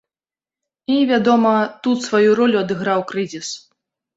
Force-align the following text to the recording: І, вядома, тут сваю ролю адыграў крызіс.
І, 0.93 0.95
вядома, 1.11 1.53
тут 1.83 1.97
сваю 2.07 2.31
ролю 2.41 2.57
адыграў 2.65 2.99
крызіс. 3.13 3.47